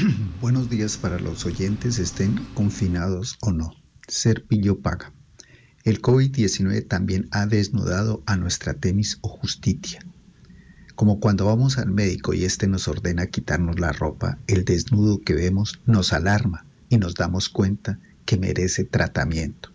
Buenos 0.40 0.70
días 0.70 0.96
para 0.96 1.18
los 1.18 1.44
oyentes, 1.44 1.98
estén 1.98 2.36
confinados 2.54 3.36
o 3.40 3.52
no. 3.52 3.70
Serpillo 4.08 4.78
paga. 4.80 5.12
El 5.84 6.00
COVID-19 6.00 6.86
también 6.86 7.28
ha 7.32 7.46
desnudado 7.46 8.22
a 8.26 8.36
nuestra 8.36 8.74
temis 8.74 9.18
o 9.20 9.28
justicia. 9.28 10.00
Como 10.94 11.20
cuando 11.20 11.46
vamos 11.46 11.76
al 11.78 11.90
médico 11.90 12.32
y 12.34 12.44
éste 12.44 12.66
nos 12.66 12.88
ordena 12.88 13.26
quitarnos 13.26 13.80
la 13.80 13.92
ropa, 13.92 14.38
el 14.46 14.64
desnudo 14.64 15.20
que 15.20 15.34
vemos 15.34 15.80
nos 15.86 16.12
alarma 16.12 16.64
y 16.88 16.98
nos 16.98 17.14
damos 17.14 17.48
cuenta 17.48 17.98
que 18.24 18.38
merece 18.38 18.84
tratamiento. 18.84 19.70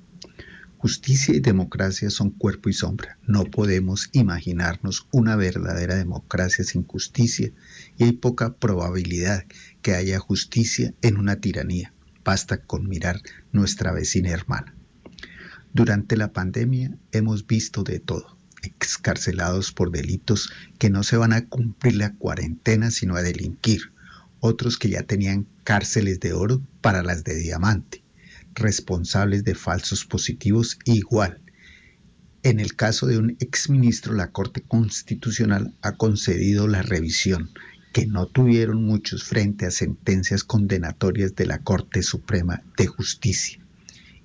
Justicia 0.86 1.34
y 1.34 1.40
democracia 1.40 2.12
son 2.12 2.30
cuerpo 2.30 2.70
y 2.70 2.74
sombra. 2.74 3.18
No 3.26 3.46
podemos 3.46 4.12
imaginarnos 4.12 5.08
una 5.12 5.36
verdadera 5.36 5.96
democracia 5.96 6.64
sin 6.64 6.86
justicia 6.86 7.52
y 7.98 8.04
hay 8.04 8.12
poca 8.12 8.54
probabilidad 8.54 9.46
que 9.82 9.96
haya 9.96 10.20
justicia 10.20 10.94
en 11.02 11.18
una 11.18 11.38
tiranía. 11.38 11.92
Basta 12.24 12.58
con 12.62 12.88
mirar 12.88 13.20
nuestra 13.52 13.94
vecina 13.94 14.30
hermana. 14.30 14.76
Durante 15.74 16.18
la 16.18 16.32
pandemia 16.34 16.96
hemos 17.12 17.48
visto 17.48 17.82
de 17.82 17.98
todo, 17.98 18.38
excarcelados 18.62 19.72
por 19.72 19.90
delitos 19.90 20.52
que 20.78 20.92
no 20.92 21.02
se 21.02 21.18
van 21.18 21.34
a 21.34 21.48
cumplir 21.48 21.96
la 21.96 22.14
cuarentena 22.14 22.92
sino 22.92 23.16
a 23.16 23.24
delinquir, 23.24 23.92
otros 24.40 24.78
que 24.78 24.90
ya 24.90 25.02
tenían 25.02 25.48
cárceles 25.64 26.20
de 26.20 26.34
oro 26.34 26.62
para 26.82 27.02
las 27.02 27.24
de 27.24 27.34
diamante 27.38 28.05
responsables 28.56 29.44
de 29.44 29.54
falsos 29.56 30.06
positivos 30.06 30.80
igual. 30.86 31.42
En 32.44 32.60
el 32.60 32.76
caso 32.76 33.08
de 33.08 33.18
un 33.18 33.36
exministro, 33.40 34.14
la 34.14 34.32
Corte 34.32 34.62
Constitucional 34.62 35.74
ha 35.82 35.94
concedido 35.94 36.68
la 36.68 36.82
revisión, 36.82 37.50
que 37.92 38.06
no 38.06 38.28
tuvieron 38.28 38.84
muchos 38.84 39.24
frente 39.24 39.66
a 39.66 39.72
sentencias 39.72 40.44
condenatorias 40.44 41.36
de 41.36 41.46
la 41.46 41.60
Corte 41.60 42.04
Suprema 42.04 42.62
de 42.78 42.88
Justicia. 42.88 43.60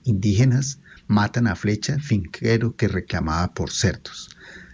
Indígenas 0.05 0.81
matan 1.07 1.47
a 1.47 1.57
flecha 1.57 1.99
finquero 1.99 2.77
que 2.77 2.89
reclamaba 2.89 3.55
por 3.55 3.71
cerdos. 3.71 4.31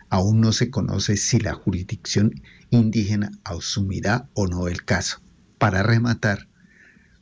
Aún 0.09 0.41
no 0.41 0.53
se 0.53 0.71
conoce 0.71 1.17
si 1.17 1.39
la 1.39 1.55
jurisdicción 1.55 2.43
indígena 2.71 3.31
asumirá 3.45 4.29
o 4.35 4.47
no 4.47 4.69
el 4.69 4.85
caso. 4.85 5.21
Para 5.59 5.83
rematar, 5.83 6.49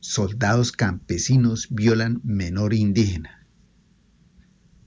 soldados 0.05 0.71
campesinos 0.71 1.67
violan 1.71 2.21
menor 2.23 2.75
indígena. 2.75 3.47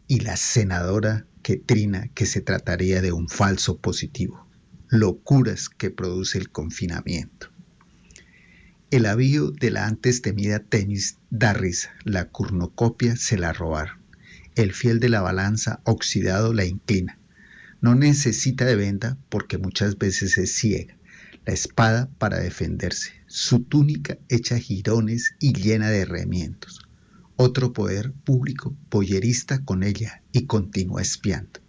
Y 0.07 0.21
la 0.21 0.37
senadora 0.37 1.27
que 1.43 1.57
trina 1.57 2.09
que 2.15 2.25
se 2.25 2.41
trataría 2.41 3.03
de 3.03 3.11
un 3.11 3.29
falso 3.29 3.79
positivo. 3.79 4.49
Locuras 4.89 5.69
que 5.69 5.91
produce 5.91 6.39
el 6.39 6.51
confinamiento. 6.51 7.49
El 8.91 9.07
avío 9.07 9.51
de 9.51 9.71
la 9.73 9.87
antes 9.87 10.23
temida 10.23 10.61
tenis 10.61 11.19
da 11.31 11.53
risa. 11.53 11.91
La 12.05 12.29
curnocopia 12.29 13.17
se 13.17 13.37
la 13.37 13.53
robaron. 13.53 13.99
El 14.55 14.73
fiel 14.73 15.01
de 15.01 15.09
la 15.09 15.21
balanza 15.21 15.81
oxidado 15.85 16.55
la 16.55 16.65
inclina. 16.65 17.19
No 17.81 17.95
necesita 17.97 18.65
de 18.65 18.77
venda 18.77 19.19
porque 19.29 19.59
muchas 19.59 19.99
veces 19.99 20.39
es 20.39 20.55
ciega 20.55 20.98
la 21.49 21.55
espada 21.55 22.11
para 22.19 22.41
defenderse, 22.41 23.11
su 23.27 23.61
túnica 23.61 24.19
hecha 24.29 24.59
jirones 24.59 25.35
y 25.41 25.55
llena 25.55 25.89
de 25.89 26.05
remientos. 26.05 26.87
Otro 27.37 27.73
poder 27.73 28.13
público 28.13 28.77
pollerista 28.91 29.65
con 29.65 29.83
ella 29.83 30.23
y 30.31 30.45
continúa 30.45 31.01
espiando. 31.01 31.61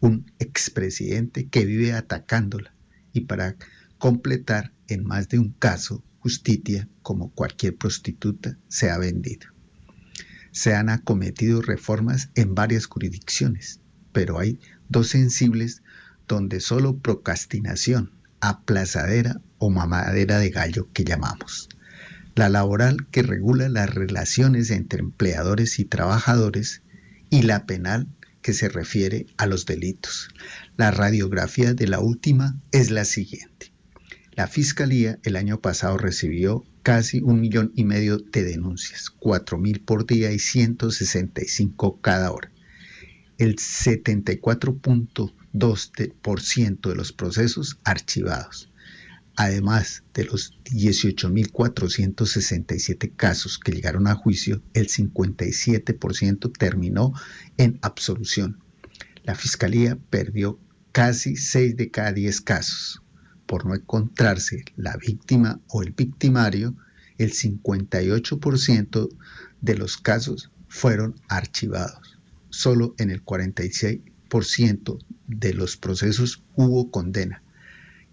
Un 0.00 0.32
expresidente 0.40 1.46
que 1.46 1.64
vive 1.64 1.92
atacándola 1.92 2.74
y 3.12 3.20
para 3.20 3.54
completar 3.96 4.72
en 4.88 5.04
más 5.04 5.28
de 5.28 5.38
un 5.38 5.52
caso 5.52 6.02
justicia 6.18 6.88
como 7.02 7.30
cualquier 7.30 7.76
prostituta 7.76 8.58
se 8.66 8.90
ha 8.90 8.98
vendido. 8.98 9.46
Se 10.50 10.74
han 10.74 10.88
acometido 10.88 11.62
reformas 11.62 12.30
en 12.34 12.56
varias 12.56 12.86
jurisdicciones, 12.86 13.78
pero 14.10 14.40
hay 14.40 14.58
dos 14.88 15.10
sensibles 15.10 15.84
donde 16.26 16.58
solo 16.58 16.98
procrastinación 16.98 18.20
aplazadera 18.42 19.40
o 19.58 19.70
mamadera 19.70 20.38
de 20.38 20.50
gallo 20.50 20.88
que 20.92 21.04
llamamos. 21.04 21.68
La 22.34 22.48
laboral 22.48 23.06
que 23.10 23.22
regula 23.22 23.68
las 23.68 23.94
relaciones 23.94 24.70
entre 24.70 25.00
empleadores 25.00 25.78
y 25.78 25.84
trabajadores 25.84 26.82
y 27.30 27.42
la 27.42 27.66
penal 27.66 28.08
que 28.42 28.52
se 28.52 28.68
refiere 28.68 29.26
a 29.36 29.46
los 29.46 29.64
delitos. 29.64 30.28
La 30.76 30.90
radiografía 30.90 31.72
de 31.72 31.86
la 31.86 32.00
última 32.00 32.60
es 32.72 32.90
la 32.90 33.04
siguiente. 33.04 33.72
La 34.32 34.48
Fiscalía 34.48 35.20
el 35.22 35.36
año 35.36 35.60
pasado 35.60 35.96
recibió 35.96 36.64
casi 36.82 37.20
un 37.20 37.40
millón 37.40 37.70
y 37.76 37.84
medio 37.84 38.18
de 38.18 38.42
denuncias, 38.42 39.08
cuatro 39.08 39.56
mil 39.56 39.80
por 39.80 40.04
día 40.04 40.32
y 40.32 40.40
165 40.40 42.00
cada 42.00 42.32
hora. 42.32 42.50
El 43.38 43.56
74.2 43.56 45.32
2% 45.52 46.88
de 46.88 46.94
los 46.94 47.12
procesos 47.12 47.78
archivados, 47.84 48.70
además 49.36 50.02
de 50.14 50.24
los 50.24 50.58
18.467 50.64 53.12
casos 53.16 53.58
que 53.58 53.72
llegaron 53.72 54.06
a 54.06 54.14
juicio, 54.14 54.62
el 54.74 54.88
57% 54.88 56.52
terminó 56.56 57.12
en 57.56 57.80
absolución. 57.82 58.60
La 59.24 59.34
Fiscalía 59.34 59.98
perdió 60.10 60.60
casi 60.92 61.36
6 61.36 61.76
de 61.76 61.90
cada 61.90 62.12
10 62.12 62.40
casos. 62.40 63.02
Por 63.46 63.66
no 63.66 63.74
encontrarse 63.74 64.64
la 64.76 64.96
víctima 64.96 65.60
o 65.68 65.82
el 65.82 65.92
victimario, 65.92 66.76
el 67.18 67.32
58% 67.32 69.08
de 69.60 69.76
los 69.76 69.96
casos 69.96 70.50
fueron 70.68 71.20
archivados. 71.28 72.18
Solo 72.50 72.94
en 72.98 73.10
el 73.10 73.24
46% 73.24 74.11
de 75.26 75.52
los 75.52 75.76
procesos 75.76 76.42
hubo 76.56 76.90
condena, 76.90 77.42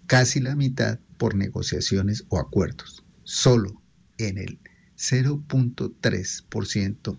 casi 0.05 0.41
la 0.41 0.53
mitad 0.55 0.99
por 1.17 1.35
negociaciones 1.35 2.25
o 2.27 2.39
acuerdos. 2.39 3.05
Solo 3.23 3.81
en 4.17 4.37
el 4.37 4.59
0.3%, 4.97 7.17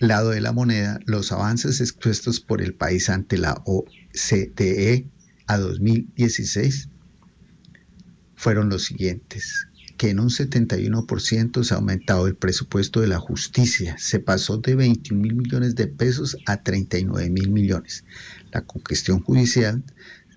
lado 0.00 0.30
de 0.30 0.40
la 0.40 0.52
moneda, 0.52 0.98
los 1.06 1.30
avances 1.32 1.80
expuestos 1.80 2.40
por 2.40 2.62
el 2.62 2.74
país 2.74 3.10
ante 3.10 3.38
la 3.38 3.62
OCDE 3.64 5.08
a 5.46 5.58
2016 5.58 6.88
fueron 8.34 8.68
los 8.68 8.84
siguientes 8.84 9.68
que 9.96 10.10
en 10.10 10.20
un 10.20 10.28
71% 10.28 11.62
se 11.62 11.74
ha 11.74 11.76
aumentado 11.76 12.26
el 12.26 12.36
presupuesto 12.36 13.00
de 13.00 13.08
la 13.08 13.18
justicia. 13.18 13.96
Se 13.98 14.18
pasó 14.18 14.58
de 14.58 14.74
21 14.74 15.20
mil 15.20 15.36
millones 15.36 15.74
de 15.74 15.86
pesos 15.86 16.36
a 16.46 16.62
39 16.62 17.30
mil 17.30 17.50
millones. 17.50 18.04
La 18.52 18.62
congestión 18.62 19.20
judicial 19.20 19.82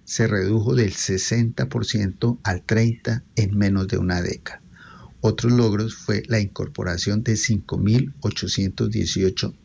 se 0.04 0.27
redujo 0.27 0.75
del 0.75 0.94
60% 0.94 2.39
al 2.44 2.65
30% 2.65 3.24
en 3.36 3.57
menos 3.57 3.88
de 3.88 3.98
una 3.98 4.21
década. 4.21 4.62
Otros 5.21 5.51
logros 5.51 5.95
fue 5.95 6.21
la 6.27 6.39
incorporación 6.39 7.24
de 7.24 7.33
5.818 7.33 9.56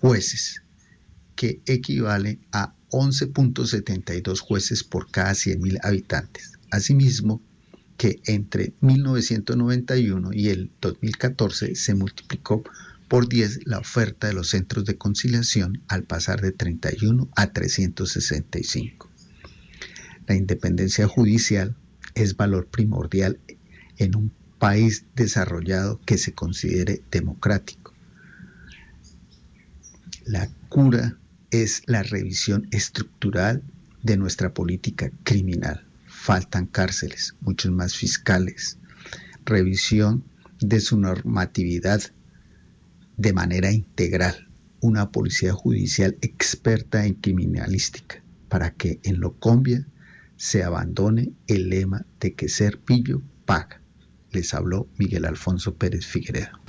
jueces, 0.00 0.62
que 1.34 1.60
equivale 1.66 2.38
a 2.52 2.76
11.72 2.90 4.40
jueces 4.40 4.84
por 4.84 5.10
cada 5.10 5.32
100.000 5.32 5.80
habitantes. 5.82 6.52
Asimismo, 6.70 7.42
que 8.00 8.18
entre 8.24 8.72
1991 8.80 10.30
y 10.32 10.48
el 10.48 10.70
2014 10.80 11.74
se 11.74 11.94
multiplicó 11.94 12.64
por 13.08 13.28
10 13.28 13.66
la 13.66 13.78
oferta 13.78 14.28
de 14.28 14.32
los 14.32 14.48
centros 14.48 14.86
de 14.86 14.96
conciliación 14.96 15.82
al 15.86 16.04
pasar 16.04 16.40
de 16.40 16.50
31 16.50 17.28
a 17.36 17.52
365. 17.52 19.10
La 20.26 20.34
independencia 20.34 21.06
judicial 21.06 21.76
es 22.14 22.38
valor 22.38 22.68
primordial 22.68 23.38
en 23.98 24.16
un 24.16 24.32
país 24.58 25.04
desarrollado 25.14 26.00
que 26.06 26.16
se 26.16 26.32
considere 26.32 27.02
democrático. 27.10 27.92
La 30.24 30.48
cura 30.70 31.18
es 31.50 31.82
la 31.84 32.02
revisión 32.02 32.66
estructural 32.70 33.62
de 34.02 34.16
nuestra 34.16 34.54
política 34.54 35.10
criminal. 35.22 35.89
Faltan 36.22 36.66
cárceles, 36.66 37.34
muchos 37.40 37.72
más 37.72 37.96
fiscales, 37.96 38.78
revisión 39.46 40.22
de 40.60 40.80
su 40.80 40.98
normatividad 40.98 42.02
de 43.16 43.32
manera 43.32 43.72
integral, 43.72 44.50
una 44.80 45.12
policía 45.12 45.54
judicial 45.54 46.18
experta 46.20 47.06
en 47.06 47.14
criminalística, 47.14 48.22
para 48.50 48.74
que 48.74 49.00
en 49.02 49.18
Locombia 49.18 49.86
se 50.36 50.62
abandone 50.62 51.32
el 51.46 51.70
lema 51.70 52.04
de 52.20 52.34
que 52.34 52.50
ser 52.50 52.78
pillo 52.78 53.22
paga. 53.46 53.80
Les 54.30 54.52
habló 54.52 54.90
Miguel 54.98 55.24
Alfonso 55.24 55.74
Pérez 55.76 56.04
Figueredo. 56.04 56.60